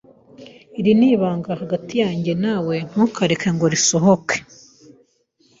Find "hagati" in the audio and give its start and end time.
1.61-1.93